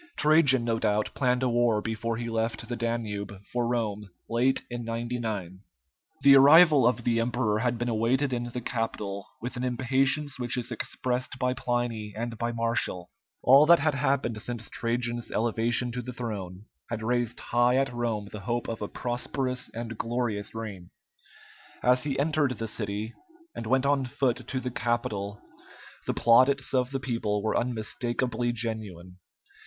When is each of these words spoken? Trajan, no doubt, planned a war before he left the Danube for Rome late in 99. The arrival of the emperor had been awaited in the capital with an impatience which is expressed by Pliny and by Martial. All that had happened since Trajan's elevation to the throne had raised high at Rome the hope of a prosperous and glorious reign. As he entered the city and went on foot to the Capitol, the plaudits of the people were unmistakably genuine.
Trajan, 0.15 0.63
no 0.65 0.79
doubt, 0.79 1.11
planned 1.13 1.43
a 1.43 1.47
war 1.47 1.79
before 1.79 2.17
he 2.17 2.27
left 2.27 2.67
the 2.67 2.75
Danube 2.75 3.33
for 3.53 3.67
Rome 3.67 4.09
late 4.27 4.63
in 4.67 4.83
99. 4.83 5.59
The 6.23 6.35
arrival 6.37 6.87
of 6.87 7.03
the 7.03 7.19
emperor 7.19 7.59
had 7.59 7.77
been 7.77 7.87
awaited 7.87 8.33
in 8.33 8.45
the 8.45 8.61
capital 8.61 9.27
with 9.41 9.57
an 9.57 9.63
impatience 9.63 10.39
which 10.39 10.57
is 10.57 10.71
expressed 10.71 11.37
by 11.37 11.53
Pliny 11.53 12.15
and 12.17 12.35
by 12.39 12.51
Martial. 12.51 13.11
All 13.43 13.67
that 13.67 13.77
had 13.77 13.93
happened 13.93 14.41
since 14.41 14.71
Trajan's 14.71 15.31
elevation 15.31 15.91
to 15.91 16.01
the 16.01 16.13
throne 16.13 16.65
had 16.89 17.03
raised 17.03 17.39
high 17.39 17.75
at 17.75 17.93
Rome 17.93 18.27
the 18.31 18.39
hope 18.39 18.67
of 18.67 18.81
a 18.81 18.87
prosperous 18.87 19.69
and 19.69 19.99
glorious 19.99 20.55
reign. 20.55 20.89
As 21.83 22.05
he 22.05 22.17
entered 22.17 22.53
the 22.57 22.67
city 22.67 23.13
and 23.53 23.67
went 23.67 23.85
on 23.85 24.05
foot 24.05 24.37
to 24.47 24.59
the 24.59 24.71
Capitol, 24.71 25.39
the 26.07 26.15
plaudits 26.15 26.73
of 26.73 26.89
the 26.89 26.99
people 26.99 27.43
were 27.43 27.55
unmistakably 27.55 28.51
genuine. 28.51 29.19